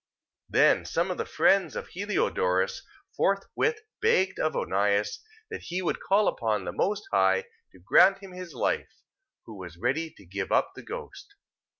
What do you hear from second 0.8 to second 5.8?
some of the friends of Heliodorus forthwith begged of Onias, that